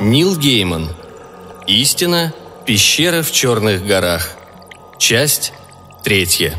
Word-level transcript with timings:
Нил 0.00 0.36
Гейман. 0.36 0.88
Истина. 1.66 2.32
Пещера 2.64 3.22
в 3.22 3.32
Черных 3.32 3.84
горах. 3.84 4.36
Часть 4.96 5.52
третья. 6.04 6.54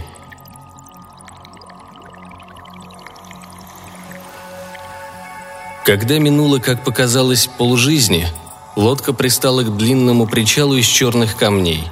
Когда 5.86 6.20
минуло, 6.20 6.60
как 6.60 6.84
показалось, 6.84 7.48
полжизни, 7.58 8.28
лодка 8.76 9.14
пристала 9.14 9.64
к 9.64 9.78
длинному 9.78 10.28
причалу 10.28 10.76
из 10.76 10.86
черных 10.86 11.38
камней. 11.38 11.84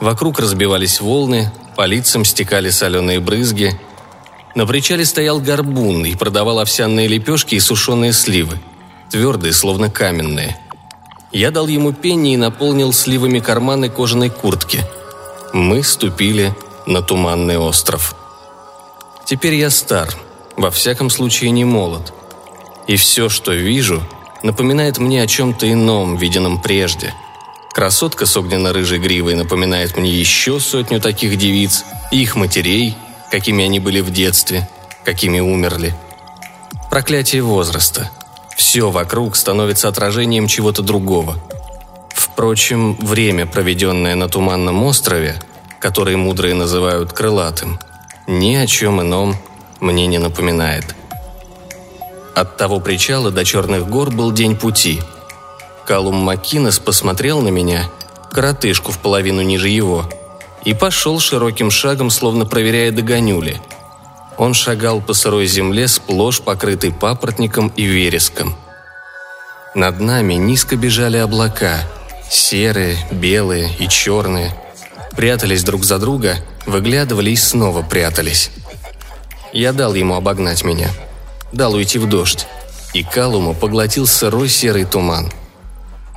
Вокруг 0.00 0.40
разбивались 0.40 1.00
волны, 1.00 1.52
по 1.76 1.84
лицам 1.84 2.24
стекали 2.24 2.70
соленые 2.70 3.20
брызги. 3.20 3.78
На 4.54 4.66
причале 4.66 5.04
стоял 5.04 5.40
горбун 5.40 6.06
и 6.06 6.16
продавал 6.16 6.60
овсяные 6.60 7.06
лепешки 7.06 7.54
и 7.54 7.60
сушеные 7.60 8.14
сливы, 8.14 8.58
твердые, 9.10 9.52
словно 9.52 9.90
каменные. 9.90 10.56
Я 11.32 11.50
дал 11.50 11.66
ему 11.66 11.92
пенни 11.92 12.34
и 12.34 12.36
наполнил 12.36 12.92
сливами 12.92 13.40
карманы 13.40 13.88
кожаной 13.88 14.30
куртки. 14.30 14.84
Мы 15.52 15.82
ступили 15.82 16.54
на 16.86 17.02
туманный 17.02 17.58
остров. 17.58 18.14
Теперь 19.24 19.54
я 19.54 19.70
стар, 19.70 20.08
во 20.56 20.70
всяком 20.70 21.10
случае 21.10 21.50
не 21.50 21.64
молод– 21.64 22.12
и 22.86 22.96
все, 22.96 23.28
что 23.28 23.52
вижу, 23.52 24.02
напоминает 24.42 24.98
мне 24.98 25.22
о 25.22 25.26
чем-то 25.26 25.70
ином, 25.70 26.16
виденном 26.16 26.60
прежде. 26.60 27.14
Красотка 27.72 28.26
с 28.26 28.36
огненно-рыжей 28.36 28.98
гривой 28.98 29.34
напоминает 29.34 29.96
мне 29.96 30.10
еще 30.10 30.60
сотню 30.60 31.00
таких 31.00 31.36
девиц, 31.36 31.84
их 32.12 32.36
матерей, 32.36 32.96
какими 33.30 33.64
они 33.64 33.80
были 33.80 34.00
в 34.00 34.10
детстве, 34.12 34.68
какими 35.04 35.40
умерли. 35.40 35.94
Проклятие 36.90 37.42
возраста. 37.42 38.10
Все 38.56 38.90
вокруг 38.90 39.36
становится 39.36 39.88
отражением 39.88 40.46
чего-то 40.46 40.82
другого. 40.82 41.36
Впрочем, 42.14 42.94
время, 42.96 43.46
проведенное 43.46 44.14
на 44.14 44.28
Туманном 44.28 44.82
острове, 44.84 45.36
который 45.80 46.16
мудрые 46.16 46.54
называют 46.54 47.12
крылатым, 47.12 47.78
ни 48.26 48.54
о 48.54 48.66
чем 48.66 49.00
ином 49.00 49.36
мне 49.80 50.06
не 50.06 50.18
напоминает– 50.18 50.94
от 52.34 52.56
того 52.56 52.80
причала 52.80 53.30
до 53.30 53.44
Черных 53.44 53.88
гор 53.88 54.10
был 54.10 54.32
день 54.32 54.56
пути. 54.56 55.00
Калум 55.86 56.16
Маккинес 56.16 56.80
посмотрел 56.80 57.40
на 57.40 57.48
меня, 57.48 57.84
коротышку 58.32 58.90
в 58.90 58.98
половину 58.98 59.42
ниже 59.42 59.68
его, 59.68 60.10
и 60.64 60.74
пошел 60.74 61.20
широким 61.20 61.70
шагом, 61.70 62.10
словно 62.10 62.44
проверяя, 62.44 62.90
догоню 62.90 63.40
ли. 63.40 63.60
Он 64.38 64.54
шагал 64.54 65.00
по 65.00 65.14
сырой 65.14 65.46
земле, 65.46 65.88
сплошь 65.88 66.40
покрытой 66.40 66.92
папоротником 66.92 67.68
и 67.68 67.84
вереском. 67.84 68.56
Над 69.74 70.00
нами 70.00 70.34
низко 70.34 70.76
бежали 70.76 71.18
облака, 71.18 71.80
серые, 72.30 72.96
белые 73.10 73.70
и 73.78 73.88
черные. 73.88 74.54
Прятались 75.16 75.64
друг 75.64 75.84
за 75.84 75.98
друга, 75.98 76.36
выглядывали 76.66 77.30
и 77.30 77.36
снова 77.36 77.82
прятались. 77.82 78.50
Я 79.52 79.72
дал 79.72 79.94
ему 79.94 80.14
обогнать 80.14 80.64
меня– 80.64 80.90
дал 81.54 81.74
уйти 81.74 81.98
в 81.98 82.08
дождь, 82.08 82.46
и 82.92 83.02
Калуму 83.02 83.54
поглотил 83.54 84.06
сырой 84.06 84.48
серый 84.48 84.84
туман. 84.84 85.32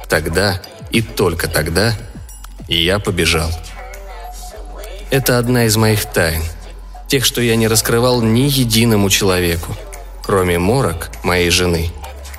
Тогда 0.10 0.62
и 0.90 1.02
только 1.02 1.48
тогда 1.48 1.94
я 2.68 3.00
побежал. 3.00 3.50
Это 5.10 5.38
одна 5.38 5.66
из 5.66 5.78
моих 5.78 6.06
тайн, 6.06 6.42
тех, 7.08 7.26
что 7.26 7.42
я 7.42 7.56
не 7.56 7.68
раскрывал 7.68 8.22
ни 8.22 8.42
единому 8.42 9.10
человеку, 9.10 9.76
кроме 10.24 10.60
Морок, 10.60 11.10
моей 11.24 11.50
жены, 11.50 11.92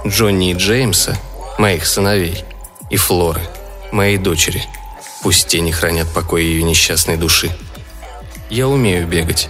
Джонни 0.06 0.52
и 0.52 0.54
Джеймса, 0.54 1.18
моих 1.58 1.86
сыновей, 1.86 2.44
и 2.90 2.96
Флоры, 2.96 3.42
моей 3.92 4.18
дочери. 4.18 4.62
Пусть 5.22 5.48
те 5.48 5.60
не 5.60 5.72
хранят 5.72 6.08
покой 6.12 6.44
ее 6.44 6.62
несчастной 6.62 7.16
души. 7.16 7.50
Я 8.50 8.68
умею 8.68 9.06
бегать. 9.06 9.48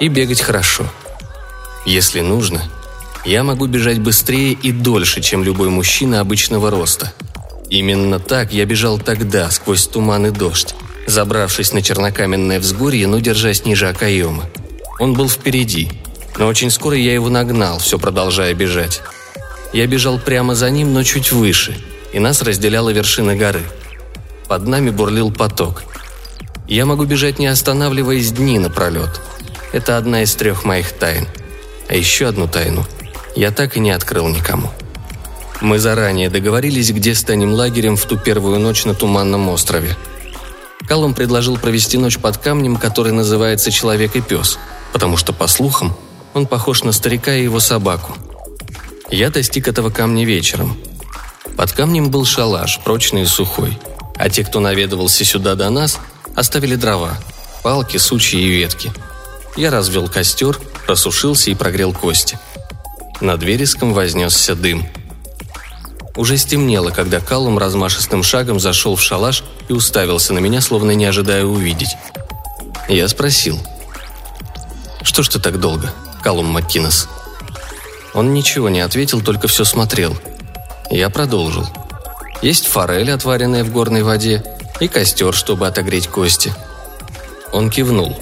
И 0.00 0.08
бегать 0.08 0.40
хорошо. 0.40 0.84
Если 1.84 2.20
нужно, 2.20 2.62
я 3.24 3.42
могу 3.42 3.66
бежать 3.66 3.98
быстрее 3.98 4.52
и 4.52 4.70
дольше, 4.70 5.20
чем 5.20 5.42
любой 5.42 5.70
мужчина 5.70 6.20
обычного 6.20 6.70
роста. 6.70 7.12
Именно 7.68 8.20
так 8.20 8.52
я 8.52 8.64
бежал 8.64 8.98
тогда, 8.98 9.50
сквозь 9.50 9.86
туман 9.86 10.26
и 10.26 10.30
дождь, 10.30 10.74
забравшись 11.06 11.72
на 11.72 11.82
чернокаменное 11.82 12.60
взгорье, 12.60 13.06
но 13.06 13.18
держась 13.18 13.64
ниже 13.64 13.88
окоема. 13.88 14.44
Он 14.98 15.14
был 15.14 15.28
впереди, 15.28 15.90
но 16.36 16.46
очень 16.46 16.70
скоро 16.70 16.96
я 16.96 17.14
его 17.14 17.28
нагнал, 17.28 17.78
все 17.78 17.98
продолжая 17.98 18.54
бежать. 18.54 19.00
Я 19.72 19.86
бежал 19.86 20.18
прямо 20.18 20.54
за 20.54 20.70
ним, 20.70 20.92
но 20.92 21.02
чуть 21.02 21.32
выше, 21.32 21.76
и 22.12 22.18
нас 22.18 22.42
разделяла 22.42 22.90
вершина 22.90 23.36
горы. 23.36 23.62
Под 24.48 24.66
нами 24.66 24.90
бурлил 24.90 25.30
поток. 25.30 25.84
Я 26.66 26.86
могу 26.86 27.04
бежать, 27.04 27.38
не 27.38 27.46
останавливаясь 27.46 28.32
дни 28.32 28.58
напролет. 28.58 29.20
Это 29.72 29.96
одна 29.96 30.22
из 30.22 30.34
трех 30.34 30.64
моих 30.64 30.92
тайн. 30.92 31.26
А 31.88 31.94
еще 31.94 32.26
одну 32.28 32.48
тайну– 32.48 32.86
я 33.38 33.52
так 33.52 33.76
и 33.76 33.80
не 33.80 33.92
открыл 33.92 34.26
никому. 34.26 34.70
Мы 35.60 35.78
заранее 35.78 36.28
договорились, 36.28 36.90
где 36.90 37.14
станем 37.14 37.52
лагерем 37.52 37.96
в 37.96 38.04
ту 38.04 38.16
первую 38.18 38.58
ночь 38.58 38.84
на 38.84 38.94
Туманном 38.94 39.48
острове. 39.48 39.96
Калум 40.88 41.14
предложил 41.14 41.56
провести 41.56 41.98
ночь 41.98 42.18
под 42.18 42.38
камнем, 42.38 42.76
который 42.76 43.12
называется 43.12 43.70
«Человек 43.70 44.16
и 44.16 44.20
пес», 44.20 44.58
потому 44.98 45.16
что, 45.16 45.32
по 45.32 45.46
слухам, 45.46 45.94
он 46.34 46.46
похож 46.46 46.82
на 46.82 46.90
старика 46.90 47.32
и 47.32 47.44
его 47.44 47.60
собаку. 47.60 48.14
Я 49.12 49.30
достиг 49.30 49.68
этого 49.68 49.90
камня 49.90 50.24
вечером. 50.24 50.76
Под 51.56 51.70
камнем 51.70 52.10
был 52.10 52.24
шалаш, 52.24 52.80
прочный 52.82 53.22
и 53.22 53.26
сухой, 53.26 53.78
а 54.16 54.28
те, 54.28 54.42
кто 54.42 54.58
наведывался 54.58 55.24
сюда 55.24 55.54
до 55.54 55.70
нас, 55.70 56.00
оставили 56.34 56.74
дрова, 56.74 57.16
палки, 57.62 57.96
сучьи 57.96 58.40
и 58.40 58.48
ветки. 58.48 58.90
Я 59.56 59.70
развел 59.70 60.08
костер, 60.08 60.58
просушился 60.84 61.52
и 61.52 61.54
прогрел 61.54 61.92
кости– 61.92 62.36
над 63.20 63.42
вереском 63.42 63.94
вознесся 63.94 64.54
дым. 64.54 64.86
Уже 66.14 66.36
стемнело, 66.36 66.90
когда 66.90 67.20
Каллум 67.20 67.58
размашистым 67.58 68.22
шагом 68.22 68.60
зашел 68.60 68.96
в 68.96 69.02
шалаш 69.02 69.44
и 69.68 69.72
уставился 69.72 70.32
на 70.34 70.38
меня, 70.38 70.60
словно 70.60 70.92
не 70.92 71.04
ожидая 71.04 71.44
увидеть. 71.44 71.96
Я 72.88 73.08
спросил. 73.08 73.58
«Что 75.08 75.22
ж 75.22 75.28
ты 75.28 75.38
так 75.40 75.58
долго, 75.58 75.90
Каллум 76.22 76.46
Маккинес?» 76.46 77.08
Он 78.12 78.34
ничего 78.34 78.68
не 78.68 78.80
ответил, 78.80 79.22
только 79.22 79.48
все 79.48 79.64
смотрел. 79.64 80.16
Я 80.90 81.08
продолжил. 81.08 81.66
Есть 82.42 82.66
форель, 82.66 83.10
отваренная 83.10 83.64
в 83.64 83.72
горной 83.72 84.02
воде, 84.02 84.44
и 84.80 84.88
костер, 84.88 85.34
чтобы 85.34 85.66
отогреть 85.66 86.08
кости. 86.08 86.52
Он 87.52 87.70
кивнул. 87.70 88.16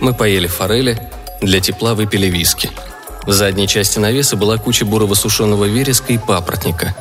Мы 0.00 0.14
поели 0.14 0.46
форели, 0.46 1.10
для 1.40 1.60
тепла 1.60 1.94
выпили 1.94 2.26
виски– 2.26 2.70
в 3.26 3.32
задней 3.32 3.68
части 3.68 3.98
навеса 3.98 4.36
была 4.36 4.56
куча 4.56 4.84
бурого 4.84 5.14
сушеного 5.14 5.66
вереска 5.66 6.12
и 6.12 6.18
папоротника. 6.18 6.94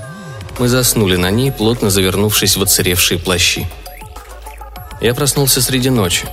Мы 0.60 0.68
заснули 0.68 1.16
на 1.16 1.32
ней, 1.32 1.52
плотно 1.52 1.90
завернувшись 1.90 2.58
в 2.58 2.62
оцаревшие 2.62 3.20
плащи. 3.20 3.68
Я 5.00 5.14
проснулся 5.14 5.62
среди 5.62 5.90
ночи. 5.90 6.28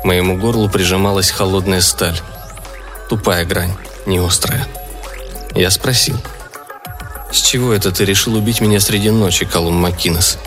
К 0.00 0.04
моему 0.04 0.36
горлу 0.36 0.68
прижималась 0.68 1.30
холодная 1.30 1.80
сталь. 1.80 2.18
Тупая 3.08 3.44
грань, 3.44 3.74
не 4.06 4.18
острая. 4.18 4.66
Я 5.54 5.70
спросил. 5.70 6.16
«С 7.32 7.42
чего 7.42 7.72
это 7.72 7.92
ты 7.92 8.04
решил 8.04 8.34
убить 8.36 8.60
меня 8.60 8.80
среди 8.80 9.10
ночи, 9.10 9.44
Колумн 9.44 9.80
Маккинес?» 9.80 10.38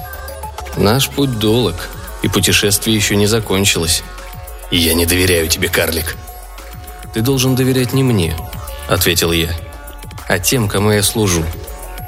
«Наш 0.78 1.10
путь 1.10 1.38
долг, 1.38 1.76
и 2.24 2.28
путешествие 2.28 2.96
еще 2.96 3.16
не 3.16 3.28
закончилось». 3.28 4.04
«Я 4.72 4.94
не 4.94 5.06
доверяю 5.06 5.48
тебе, 5.48 5.68
карлик», 5.68 6.16
«Ты 7.14 7.22
должен 7.22 7.56
доверять 7.56 7.94
не 7.94 8.04
мне»,— 8.04 8.36
ответил 8.88 9.32
я,— 9.32 9.50
«а 10.28 10.40
тем, 10.40 10.70
кому 10.70 10.92
я 10.92 11.04
служу. 11.04 11.44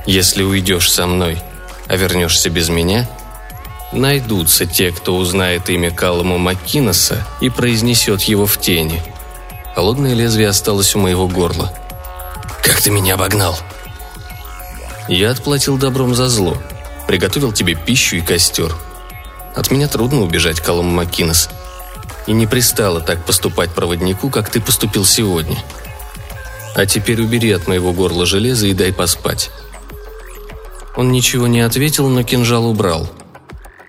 Если 0.06 0.44
уйдешь 0.44 0.92
со 0.92 1.08
мной, 1.08 1.42
а 1.88 1.96
вернешься 1.98 2.50
без 2.50 2.70
меня, 2.70 3.10
найдутся 3.94 4.66
те, 4.66 4.92
кто 4.92 5.16
узнает 5.16 5.70
имя 5.70 5.92
Каллама 5.92 6.38
Маккинеса 6.38 7.26
и 7.42 7.50
произнесет 7.50 8.24
его 8.24 8.46
в 8.46 8.60
тени». 8.60 9.02
Холодное 9.76 10.14
лезвие 10.14 10.50
осталось 10.50 10.96
у 10.96 11.00
моего 11.00 11.28
горла. 11.28 11.74
«Как 12.62 12.82
ты 12.82 12.92
меня 12.92 13.16
обогнал?» 13.16 13.58
«Я 15.08 15.32
отплатил 15.32 15.78
добром 15.78 16.14
за 16.16 16.30
зло. 16.30 16.58
Приготовил 17.08 17.52
тебе 17.52 17.76
пищу 17.76 18.18
и 18.18 18.22
костер. 18.22 18.74
От 19.56 19.72
меня 19.72 19.88
трудно 19.88 20.22
убежать, 20.22 20.62
Каллам 20.62 20.88
Маккинес 20.88 21.50
и 22.28 22.34
не 22.34 22.48
пристало 22.48 23.02
так 23.02 23.26
поступать 23.26 23.72
проводнику, 23.72 24.30
как 24.30 24.50
ты 24.50 24.62
поступил 24.62 25.06
сегодня. 25.06 25.58
А 26.76 26.86
теперь 26.86 27.22
убери 27.22 27.52
от 27.52 27.68
моего 27.68 27.94
горла 27.94 28.26
железо 28.26 28.68
и 28.68 28.74
дай 28.74 28.94
поспать». 28.94 29.52
Он 30.96 31.12
ничего 31.12 31.48
не 31.48 31.62
ответил, 31.62 32.08
но 32.08 32.22
кинжал 32.24 32.68
убрал. 32.68 33.10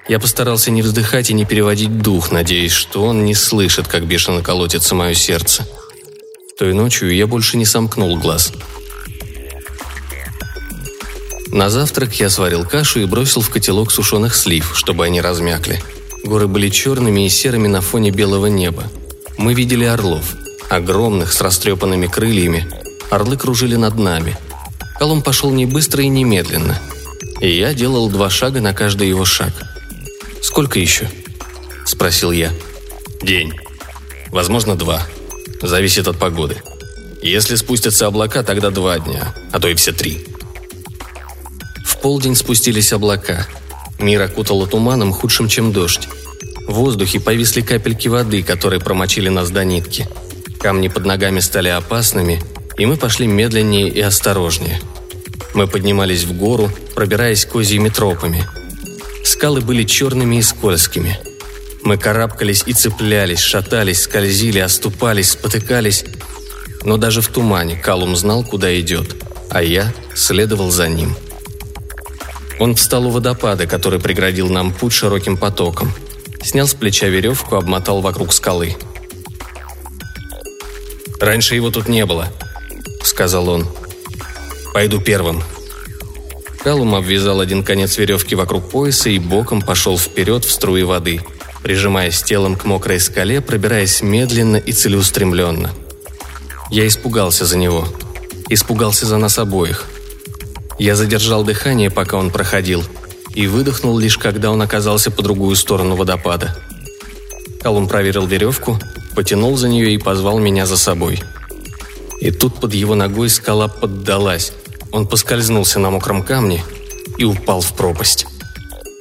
Я 0.06 0.18
постарался 0.18 0.70
не 0.70 0.82
вздыхать 0.82 1.30
и 1.30 1.34
не 1.34 1.46
переводить 1.46 1.98
дух, 2.02 2.30
надеясь, 2.30 2.72
что 2.72 3.04
он 3.04 3.24
не 3.24 3.34
слышит, 3.34 3.88
как 3.88 4.06
бешено 4.06 4.42
колотится 4.42 4.94
мое 4.94 5.14
сердце. 5.14 5.66
Той 6.58 6.74
ночью 6.74 7.14
я 7.14 7.26
больше 7.26 7.56
не 7.56 7.64
сомкнул 7.64 8.16
глаз. 8.18 8.52
На 11.48 11.70
завтрак 11.70 12.14
я 12.20 12.28
сварил 12.28 12.66
кашу 12.66 13.00
и 13.00 13.06
бросил 13.06 13.40
в 13.40 13.48
котелок 13.48 13.90
сушеных 13.90 14.34
слив, 14.34 14.72
чтобы 14.74 15.06
они 15.06 15.20
размякли. 15.20 15.82
Горы 16.22 16.48
были 16.48 16.68
черными 16.68 17.24
и 17.24 17.28
серыми 17.30 17.68
на 17.68 17.80
фоне 17.80 18.10
белого 18.10 18.46
неба. 18.46 18.84
Мы 19.38 19.54
видели 19.54 19.84
орлов, 19.84 20.34
огромных, 20.68 21.32
с 21.32 21.40
растрепанными 21.40 22.08
крыльями. 22.08 22.66
Орлы 23.10 23.36
кружили 23.36 23.76
над 23.76 23.98
нами. 23.98 24.36
Колум 24.98 25.22
пошел 25.22 25.50
не 25.50 25.64
быстро 25.64 26.02
и 26.02 26.08
немедленно. 26.08 26.78
И 27.40 27.48
я 27.48 27.72
делал 27.72 28.10
два 28.10 28.30
шага 28.30 28.60
на 28.60 28.74
каждый 28.74 29.08
его 29.08 29.24
шаг. 29.24 29.52
«Сколько 30.44 30.79
еще?»– 30.79 31.08
спросил 31.87 32.31
я. 32.31 32.52
«День. 33.23 33.55
Возможно, 34.31 34.76
два. 34.76 35.02
Зависит 35.62 36.06
от 36.06 36.19
погоды. 36.19 36.58
Если 37.23 37.55
спустятся 37.55 38.08
облака, 38.08 38.43
тогда 38.43 38.69
два 38.69 38.99
дня, 38.99 39.35
а 39.52 39.58
то 39.58 39.69
и 39.69 39.75
все 39.75 39.93
три». 39.93 40.26
В 41.82 41.96
полдень 41.96 42.37
спустились 42.37 42.93
облака. 42.93 43.49
Мир 43.99 44.20
окутало 44.20 44.67
туманом 44.67 45.14
худшим, 45.14 45.49
чем 45.49 45.73
дождь. 45.73 46.08
В 46.69 46.75
воздухе 46.75 47.20
повисли 47.20 47.62
капельки 47.62 48.08
воды, 48.08 48.43
которые 48.43 48.81
промочили 48.81 49.31
нас 49.31 49.49
до 49.49 49.64
нитки. 49.64 50.06
Камни 50.61 50.88
под 50.88 51.06
ногами 51.06 51.41
стали 51.41 51.69
опасными, 51.70 52.43
и 52.76 52.85
мы 52.85 52.99
пошли 52.99 53.26
медленнее 53.26 53.88
и 53.88 54.02
осторожнее. 54.02 54.79
Мы 55.55 55.67
поднимались 55.69 56.25
в 56.25 56.37
гору, 56.37 56.70
пробираясь 56.94 57.46
козьими 57.46 57.88
тропами. 57.88 58.46
Скалы 59.24 59.62
были 59.62 59.84
черными 59.84 60.36
и 60.36 60.42
скользкими. 60.42 61.18
Мы 61.82 61.96
карабкались 61.96 62.62
и 62.66 62.72
цеплялись, 62.72 63.40
шатались, 63.40 64.02
скользили, 64.02 64.58
оступались, 64.58 65.30
спотыкались. 65.30 66.04
Но 66.82 66.98
даже 66.98 67.22
в 67.22 67.28
тумане 67.28 67.76
Калум 67.76 68.16
знал, 68.16 68.44
куда 68.44 68.78
идет, 68.78 69.16
а 69.50 69.62
я 69.62 69.92
следовал 70.14 70.70
за 70.70 70.88
ним. 70.88 71.16
Он 72.60 72.74
встал 72.74 73.06
у 73.06 73.10
водопада, 73.10 73.66
который 73.66 73.98
преградил 73.98 74.48
нам 74.48 74.72
путь 74.72 74.92
широким 74.92 75.36
потоком. 75.36 75.92
Снял 76.42 76.68
с 76.68 76.74
плеча 76.74 77.08
веревку, 77.08 77.56
обмотал 77.56 78.02
вокруг 78.02 78.32
скалы. 78.32 78.76
«Раньше 81.18 81.54
его 81.54 81.70
тут 81.70 81.88
не 81.88 82.04
было»,— 82.04 82.28
сказал 83.02 83.48
он. 83.48 83.66
«Пойду 84.74 85.00
первым». 85.00 85.42
Калум 86.64 86.94
обвязал 86.94 87.40
один 87.40 87.62
конец 87.62 87.99
веревки 87.99 88.34
вокруг 88.34 88.70
пояса 88.70 89.11
и 89.11 89.19
боком 89.19 89.61
пошел 89.61 89.99
вперед 89.99 90.46
в 90.46 90.50
струи 90.50 90.82
воды, 90.82 91.20
прижимаясь 91.62 92.22
телом 92.22 92.56
к 92.56 92.64
мокрой 92.64 93.00
скале, 93.00 93.43
пробираясь 93.43 94.00
медленно 94.00 94.56
и 94.56 94.72
целеустремленно. 94.72 95.72
Я 96.70 96.87
испугался 96.87 97.44
за 97.44 97.58
него. 97.58 97.87
Испугался 98.49 99.05
за 99.05 99.19
нас 99.19 99.38
обоих. 99.38 99.84
Я 100.78 100.96
задержал 100.96 101.44
дыхание, 101.44 101.90
пока 101.90 102.16
он 102.16 102.31
проходил, 102.31 102.82
и 103.34 103.46
выдохнул 103.46 103.99
лишь 103.99 104.17
когда 104.17 104.50
он 104.50 104.62
оказался 104.62 105.10
по 105.10 105.22
другую 105.22 105.56
сторону 105.56 105.96
водопада. 105.96 106.56
Калум 107.60 107.88
проверил 107.88 108.26
веревку, 108.26 108.81
потянул 109.14 109.58
за 109.58 109.69
нее 109.69 109.93
и 109.93 109.99
позвал 109.99 110.38
меня 110.38 110.64
за 110.64 110.78
собой. 110.78 111.22
И 112.22 112.31
тут 112.31 112.58
под 112.58 112.72
его 112.72 112.94
ногой 112.94 113.28
скала 113.28 113.69
поддалась. 113.69 114.55
Он 114.94 115.08
поскользнулся 115.08 115.81
на 115.81 115.91
мокром 115.91 116.23
камне 116.23 116.62
и 117.19 117.25
упал 117.25 117.61
в 117.61 117.73
пропасть. 117.73 118.26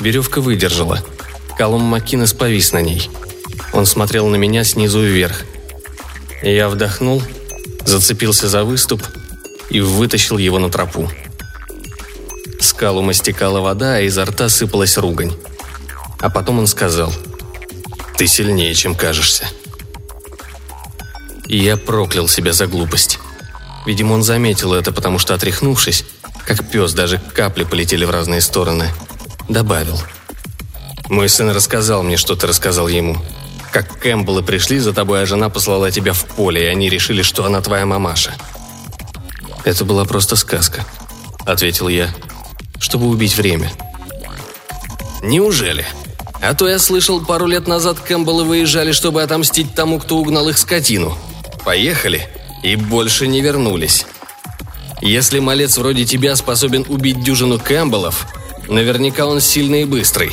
Веревка 0.01 0.42
выдержала. 0.42 1.06
Калум 1.56 1.84
Макинес 1.84 2.34
повис 2.34 2.74
на 2.74 2.81
ней. 2.81 3.12
Он 3.74 3.86
смотрел 3.86 4.28
на 4.28 4.36
меня 4.36 4.63
снизу 4.63 5.01
вверх. 5.01 5.44
Я 6.42 6.68
вдохнул, 6.68 7.22
зацепился 7.86 8.50
за 8.50 8.63
выступ 8.63 9.04
и 9.69 9.81
вытащил 9.81 10.40
его 10.40 10.57
на 10.57 10.72
тропу. 10.72 11.07
Скалу 12.60 13.13
стекала 13.13 13.60
вода, 13.60 13.98
а 13.98 14.00
изо 14.00 14.25
рта 14.25 14.50
сыпалась 14.50 14.98
ругань. 14.98 15.34
А 16.18 16.31
потом 16.31 16.57
он 16.57 16.66
сказал, 16.66 17.13
«Ты 18.18 18.25
сильнее, 18.25 18.74
чем 18.74 18.95
кажешься». 18.95 19.45
И 21.45 21.60
я 21.60 21.78
проклял 21.78 22.28
себя 22.28 22.51
за 22.51 22.66
глупость. 22.66 23.19
Видимо, 23.85 24.13
он 24.13 24.24
заметил 24.24 24.74
это, 24.74 24.91
потому 24.91 25.19
что, 25.19 25.33
отряхнувшись, 25.33 26.06
как 26.45 26.69
пес, 26.69 26.94
даже 26.94 27.19
капли 27.33 27.63
полетели 27.63 28.06
в 28.06 28.09
разные 28.09 28.41
стороны, 28.41 28.89
добавил. 29.50 30.00
«Мой 31.09 31.30
сын 31.30 31.50
рассказал 31.50 32.03
мне, 32.03 32.18
что 32.18 32.35
ты 32.35 32.47
рассказал 32.47 32.88
ему. 32.88 33.18
Как 33.71 34.00
Кэмпбеллы 34.00 34.44
пришли 34.44 34.80
за 34.80 34.94
тобой, 34.94 35.24
а 35.24 35.25
жена 35.25 35.50
послала 35.50 35.91
тебя 35.91 36.13
в 36.13 36.25
поле, 36.25 36.63
и 36.63 36.68
они 36.68 36.89
решили, 36.89 37.21
что 37.21 37.45
она 37.45 37.62
твоя 37.62 37.85
мамаша». 37.85 38.33
«Это 39.65 39.85
была 39.85 40.06
просто 40.06 40.35
сказка»,— 40.35 40.85
ответил 41.45 41.88
я 41.89 42.13
чтобы 42.83 43.07
убить 43.07 43.38
время. 43.38 43.71
Неужели? 45.21 45.85
А 46.41 46.53
то 46.53 46.68
я 46.68 46.77
слышал, 46.77 47.24
пару 47.24 47.47
лет 47.47 47.65
назад 47.65 48.00
Кэмпбеллы 48.00 48.44
выезжали, 48.44 48.91
чтобы 48.91 49.24
отомстить 49.24 49.74
тому, 49.74 50.00
кто 50.00 50.18
угнал 50.18 50.50
их 50.50 50.57
скотину. 50.57 51.18
Поехали 51.63 52.27
и 52.63 52.75
больше 52.75 53.27
не 53.27 53.42
вернулись. 53.42 54.06
Если 55.01 55.39
малец 55.39 55.77
вроде 55.77 56.06
тебя 56.06 56.36
способен 56.36 56.86
убить 56.88 57.24
дюжину 57.24 57.60
Кэмпбеллов, 57.60 58.25
наверняка 58.68 59.25
он 59.25 59.42
сильный 59.42 59.81
и 59.83 59.86
быстрый. 59.86 60.31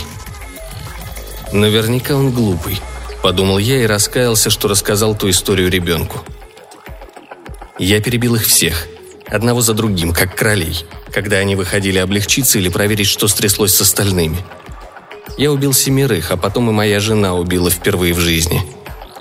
Наверняка 1.52 2.14
он 2.14 2.30
глупый, 2.30 2.80
подумал 3.22 3.58
я 3.58 3.82
и 3.82 3.86
раскаялся, 3.86 4.48
что 4.48 4.68
рассказал 4.68 5.14
ту 5.14 5.28
историю 5.28 5.70
ребенку. 5.70 6.20
Я 7.78 8.00
перебил 8.00 8.36
их 8.36 8.44
всех, 8.44 8.86
одного 9.28 9.60
за 9.60 9.74
другим, 9.74 10.12
как 10.12 10.36
кролей– 10.36 10.84
когда 11.10 11.38
они 11.38 11.56
выходили 11.56 11.98
облегчиться 11.98 12.58
или 12.58 12.68
проверить, 12.68 13.08
что 13.08 13.28
стряслось 13.28 13.74
с 13.74 13.80
остальными. 13.80 14.38
Я 15.36 15.52
убил 15.52 15.72
семерых, 15.72 16.30
а 16.30 16.36
потом 16.36 16.70
и 16.70 16.72
моя 16.72 17.00
жена 17.00 17.34
убила 17.34 17.70
впервые 17.70 18.14
в 18.14 18.18
жизни. 18.18 18.62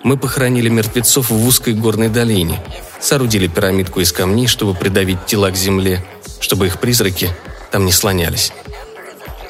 Мы 0.03 0.17
похоронили 0.17 0.69
мертвецов 0.69 1.29
в 1.29 1.47
узкой 1.47 1.73
горной 1.73 2.09
долине, 2.09 2.61
соорудили 3.01 3.47
пирамидку 3.47 3.99
из 3.99 4.11
камней, 4.11 4.47
чтобы 4.47 4.73
придавить 4.73 5.25
тела 5.25 5.51
к 5.51 5.55
земле, 5.55 6.03
чтобы 6.39 6.67
их 6.67 6.79
призраки 6.79 7.31
там 7.71 7.85
не 7.85 7.91
слонялись. 7.91 8.51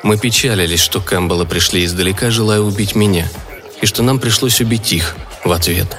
Мы 0.04 0.18
печалились, 0.18 0.82
что 0.82 1.02
Кэмпбеллы 1.02 1.46
пришли 1.46 1.84
издалека, 1.84 2.30
желая 2.30 2.62
убить 2.62 2.96
меня, 2.96 3.28
и 3.82 3.86
что 3.86 4.04
нам 4.04 4.20
пришлось 4.20 4.62
убить 4.62 4.94
их 4.94 5.16
в 5.44 5.52
ответ. 5.52 5.98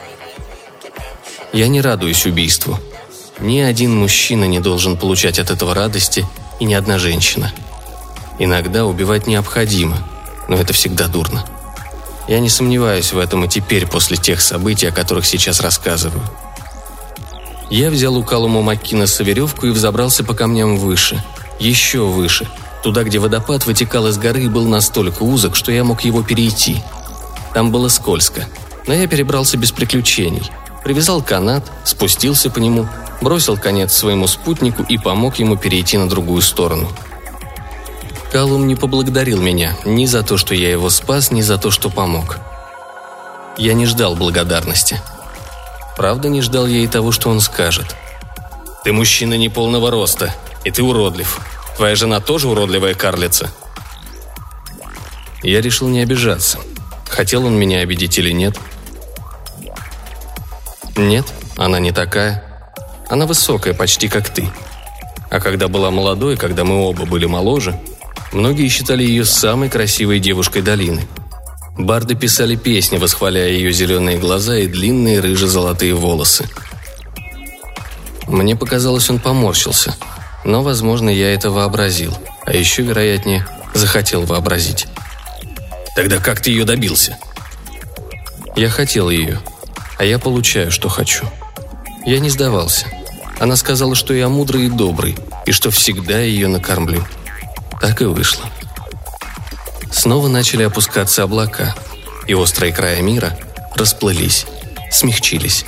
Я 1.53 1.69
не 1.69 1.81
радуюсь 1.81 2.27
убийству– 2.27 2.79
ни 3.41 3.61
один 3.61 3.97
мужчина 3.97 4.45
не 4.45 4.61
должен 4.61 4.99
получать 4.99 5.39
от 5.39 5.51
этого 5.51 5.75
радости, 5.75 6.27
и 6.59 6.67
ни 6.67 6.75
одна 6.75 6.99
женщина. 6.99 7.53
Иногда 8.39 8.85
убивать 8.85 9.27
необходимо, 9.27 9.97
но 10.49 10.57
это 10.57 10.75
всегда 10.75 11.09
дурно. 11.09 11.47
Я 12.29 12.39
не 12.41 12.51
сомневаюсь 12.51 13.15
в 13.15 13.19
этом 13.19 13.45
и 13.45 13.49
теперь, 13.49 13.87
после 13.87 14.19
тех 14.19 14.43
событий, 14.43 14.87
о 14.87 14.93
которых 14.93 15.25
сейчас 15.25 15.61
рассказываю. 15.61 16.23
Я 17.71 17.91
взял 17.91 18.17
у 18.17 18.23
Калума 18.23 18.63
Маккинеса 18.63 19.25
веревку 19.25 19.67
и 19.67 19.71
взобрался 19.71 20.25
по 20.25 20.35
камням 20.35 20.77
выше, 20.77 21.23
еще 21.59 22.05
выше, 22.05 22.49
туда, 22.83 23.05
где 23.05 23.19
водопад 23.19 23.65
вытекал 23.65 24.09
из 24.09 24.19
горы 24.19 24.43
и 24.43 24.49
был 24.49 24.67
настолько 24.67 25.23
узок, 25.23 25.57
что 25.57 25.73
я 25.73 25.85
мог 25.85 26.03
его 26.03 26.23
перейти. 26.23 26.83
Там 27.55 27.71
было 27.71 27.89
скользко, 27.89 28.47
но 28.87 28.95
я 28.95 29.07
перебрался 29.07 29.57
без 29.57 29.71
приключений. 29.73 30.51
Привязал 30.85 31.23
канат, 31.23 31.71
спустился 31.85 32.51
по 32.51 32.59
нему 32.59 32.89
бросил 33.21 33.57
конец 33.57 33.93
своему 33.93 34.27
спутнику 34.27 34.83
и 34.83 34.99
помог 34.99 35.37
ему 35.37 35.57
перейти 35.57 35.99
на 35.99 36.09
другую 36.09 36.43
сторону. 36.43 36.89
Калум 38.33 38.67
не 38.67 38.77
поблагодарил 38.77 39.41
меня 39.41 39.77
ни 39.85 40.07
за 40.07 40.23
то, 40.23 40.37
что 40.37 40.55
я 40.55 40.71
его 40.71 40.89
спас, 40.91 41.31
ни 41.31 41.43
за 41.43 41.59
то, 41.59 41.71
что 41.71 41.91
помог. 41.91 42.39
Я 43.57 43.75
не 43.75 43.87
ждал 43.87 44.15
благодарности. 44.15 45.01
Правда, 46.01 46.31
не 46.31 46.41
ждал 46.41 46.67
я 46.67 46.79
и 46.79 46.87
того, 46.87 47.13
что 47.13 47.29
он 47.29 47.41
скажет. 47.41 47.95
«Ты 48.85 48.91
мужчина 48.91 49.35
неполного 49.35 49.91
роста, 49.91 50.35
и 50.65 50.71
ты 50.71 50.83
уродлив. 50.83 51.39
Твоя 51.77 51.95
жена 51.95 52.21
тоже 52.21 52.49
уродливая 52.49 52.95
карлица?» 52.95 53.53
Я 55.43 55.61
решил 55.61 55.89
не 55.89 56.01
обижаться. 56.01 56.59
Хотел 57.07 57.45
он 57.45 57.55
меня 57.55 57.81
обидеть 57.81 58.19
или 58.19 58.31
нет? 58.31 58.59
Нет, 60.97 61.27
она 61.59 61.79
не 61.79 61.93
такая. 61.93 62.45
Она 63.11 63.27
высокая, 63.27 63.75
почти 63.75 64.09
как 64.09 64.31
ты. 64.31 64.49
А 65.29 65.39
когда 65.39 65.69
была 65.69 65.91
молодой, 65.91 66.39
когда 66.39 66.65
мы 66.65 66.77
оба 66.77 67.05
были 67.05 67.27
моложе, 67.27 67.79
многие 68.33 68.69
считали 68.69 69.03
ее 69.03 69.27
самой 69.27 69.69
красивой 69.69 70.19
девушкой 70.19 70.63
долины. 70.63 71.07
Барды 71.85 72.15
писали 72.15 72.57
песни, 72.57 72.99
восхваляя 72.99 73.49
ее 73.49 73.73
зеленые 73.73 74.19
глаза 74.19 74.59
и 74.59 74.67
длинные 74.67 75.21
рыже-золотые 75.21 75.95
волосы. 75.95 76.49
Мне 78.27 78.55
показалось, 78.55 79.09
он 79.11 79.19
поморщился. 79.19 79.95
Но, 80.45 80.63
возможно, 80.63 81.09
я 81.11 81.33
это 81.33 81.51
вообразил. 81.51 82.17
А 82.45 82.53
еще, 82.53 82.83
вероятнее, 82.83 83.47
захотел 83.75 84.25
вообразить. 84.25 84.87
«Тогда 85.97 86.19
как 86.19 86.41
ты 86.41 86.51
ее 86.51 86.65
добился?» 86.65 87.19
Я 88.57 88.69
хотел 88.69 89.11
ее, 89.11 89.41
а 89.99 90.05
я 90.05 90.19
получаю, 90.19 90.71
что 90.71 90.89
хочу. 90.89 91.25
Я 92.05 92.21
не 92.21 92.31
сдавался. 92.31 92.87
Она 93.39 93.57
сказала, 93.57 93.95
что 93.95 94.13
я 94.13 94.29
мудрый 94.29 94.67
и 94.67 94.71
добрый, 94.71 95.17
и 95.47 95.53
что 95.53 95.71
всегда 95.71 96.21
ее 96.21 96.49
накормлю. 96.49 97.05
Так 97.81 98.03
и 98.03 98.05
вышло. 98.05 98.45
Снова 99.91 100.29
начали 100.29 100.63
опускаться 100.63 101.23
облака, 101.23 101.75
и 102.27 102.35
острые 102.35 102.73
края 102.73 103.03
мира 103.03 103.37
расплылись, 103.75 104.47
смягчились. 104.91 105.65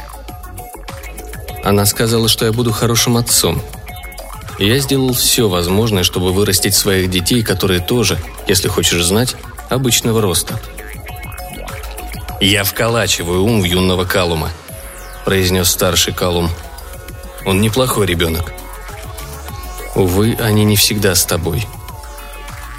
Она 1.64 1.86
сказала, 1.86 2.28
что 2.28 2.44
я 2.44 2.52
буду 2.52 2.72
хорошим 2.72 3.16
отцом. 3.16 3.62
Я 4.58 4.78
сделал 4.78 5.12
все 5.12 5.48
возможное, 5.48 6.02
чтобы 6.02 6.32
вырастить 6.32 6.74
своих 6.74 7.10
детей, 7.10 7.42
которые 7.42 7.80
тоже, 7.80 8.18
если 8.46 8.68
хочешь 8.68 9.04
знать, 9.04 9.36
обычного 9.68 10.20
роста. 10.20 10.60
«Я 12.40 12.64
вколачиваю 12.64 13.44
ум 13.44 13.60
в 13.62 13.64
юного 13.64 14.04
Калума»,– 14.04 14.50
произнес 15.24 15.70
старший 15.70 16.12
Калум. 16.12 16.50
«Он 17.44 17.60
неплохой 17.60 18.06
ребенок». 18.06 18.52
«Увы, 19.94 20.36
они 20.40 20.64
не 20.64 20.76
всегда 20.76 21.14
с 21.14 21.24
тобой». 21.24 21.66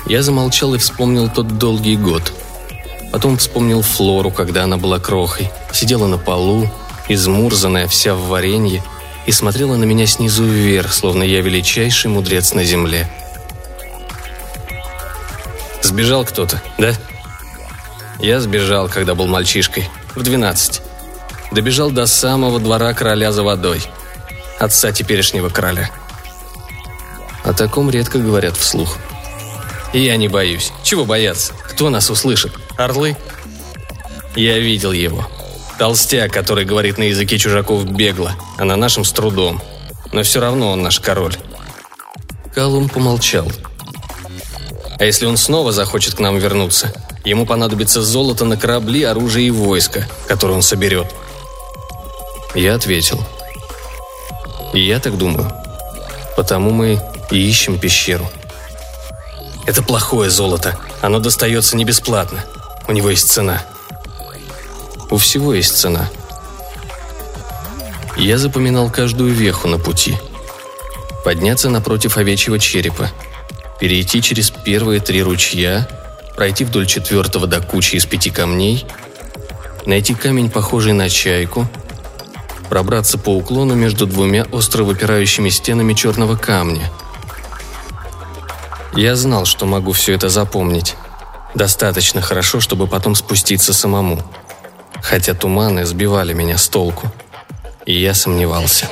Я 0.06 0.22
замолчал 0.22 0.74
и 0.74 0.78
вспомнил 0.78 1.30
тот 1.30 1.58
долгий 1.58 1.96
год. 1.96 2.34
Потом 3.12 3.38
вспомнил 3.38 3.82
Флору, 3.82 4.32
когда 4.32 4.64
она 4.64 4.78
была 4.78 5.00
крохой, 5.00 5.50
сидела 5.72 6.08
на 6.08 6.18
полу, 6.18 6.70
измурзанная 7.08 7.88
вся 7.88 8.16
в 8.16 8.28
варенье, 8.28 8.84
и 9.26 9.32
смотрела 9.32 9.76
на 9.76 9.84
меня 9.86 10.06
снизу 10.06 10.44
вверх, 10.44 10.94
словно 10.94 11.24
я 11.24 11.42
величайший 11.42 12.10
мудрец 12.10 12.54
на 12.54 12.64
земле. 12.64 13.10
«Сбежал 15.82 16.26
кто-то, 16.26 16.62
да?» 16.78 16.94
Я 18.20 18.40
сбежал, 18.40 18.90
когда 18.90 19.16
был 19.16 19.28
мальчишкой, 19.28 19.90
в 20.16 20.24
двенадцать. 20.24 20.82
Добежал 21.52 21.92
до 21.92 22.06
самого 22.08 22.60
двора 22.60 22.94
короля 22.94 23.32
за 23.32 23.44
водой. 23.44 23.82
Отца 24.60 24.92
теперешнего 24.92 25.50
короля. 25.50 25.90
О 27.44 27.54
таком 27.54 27.90
редко 27.90 28.18
говорят 28.18 28.56
вслух. 28.58 28.98
Я 29.94 30.18
не 30.18 30.28
боюсь. 30.28 30.72
Чего 30.84 31.06
бояться? 31.06 31.54
Кто 31.70 31.90
нас 31.90 32.10
услышит? 32.10 32.52
Орлы? 32.78 33.16
Я 34.36 34.58
видел 34.58 34.92
его. 34.92 35.28
Толстяк, 35.78 36.34
который 36.34 36.66
говорит 36.66 36.98
на 36.98 37.04
языке 37.04 37.38
чужаков 37.38 37.86
бегло, 37.86 38.36
а 38.58 38.66
на 38.66 38.76
нашем 38.76 39.06
с 39.06 39.12
трудом. 39.12 39.62
Но 40.12 40.24
все 40.24 40.40
равно 40.40 40.72
он 40.72 40.82
наш 40.82 41.00
король. 41.00 41.36
Калум 42.56 42.90
помолчал. 42.90 43.48
А 45.00 45.04
если 45.04 45.28
он 45.28 45.38
снова 45.38 45.72
захочет 45.72 46.16
к 46.16 46.20
нам 46.20 46.38
вернуться? 46.38 46.94
Ему 47.24 47.46
понадобится 47.46 48.02
золото 48.02 48.46
на 48.46 48.58
корабли, 48.58 49.04
оружие 49.04 49.48
и 49.48 49.52
войско, 49.52 50.08
которое 50.28 50.54
он 50.54 50.62
соберет. 50.62 51.08
Я 52.56 52.76
ответил. 52.76 53.24
И 54.74 54.80
я 54.80 55.00
так 55.00 55.18
думаю. 55.18 55.52
Потому 56.36 56.72
мы 56.72 57.00
и 57.32 57.38
ищем 57.38 57.80
пещеру. 57.80 58.28
Это 59.66 59.82
плохое 59.82 60.30
золото. 60.30 60.78
Оно 61.02 61.20
достается 61.20 61.78
не 61.78 61.86
бесплатно. 61.86 62.44
У 62.88 62.92
него 62.92 63.10
есть 63.10 63.32
цена. 63.32 63.64
У 65.10 65.18
всего 65.18 65.54
есть 65.54 65.78
цена. 65.78 66.10
Я 68.18 68.38
запоминал 68.38 68.90
каждую 68.90 69.34
веху 69.34 69.68
на 69.68 69.80
пути. 69.80 70.18
Подняться 71.24 71.70
напротив 71.70 72.18
овечьего 72.18 72.60
черепа. 72.60 73.10
Перейти 73.80 74.22
через 74.22 74.52
первые 74.52 75.00
три 75.00 75.24
ручья. 75.24 75.88
Пройти 76.36 76.66
вдоль 76.66 76.86
четвертого 76.86 77.48
до 77.48 77.62
кучи 77.62 77.96
из 77.96 78.06
пяти 78.06 78.30
камней. 78.30 78.86
Найти 79.86 80.14
камень, 80.14 80.50
похожий 80.50 80.94
на 80.94 81.10
чайку. 81.10 81.68
Пробраться 82.70 83.18
по 83.18 83.30
уклону 83.30 83.76
между 83.76 84.06
двумя 84.08 84.46
остро 84.52 84.84
выпирающими 84.84 85.50
стенами 85.50 85.94
черного 85.94 86.36
камня. 86.36 86.90
Я 88.96 89.16
знал, 89.16 89.46
что 89.46 89.66
могу 89.66 89.92
все 89.92 90.14
это 90.14 90.30
запомнить. 90.30 90.96
Достаточно 91.56 92.22
хорошо, 92.22 92.60
чтобы 92.60 92.88
потом 92.88 93.16
спуститься 93.16 93.74
самому. 93.74 94.22
Хотя 95.02 95.34
туманы 95.34 95.86
сбивали 95.86 96.34
меня 96.34 96.58
с 96.58 96.68
толку. 96.68 97.12
И 97.86 98.00
я 98.00 98.14
сомневался. 98.14 98.88